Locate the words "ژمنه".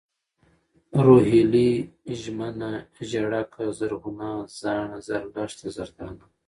2.19-2.71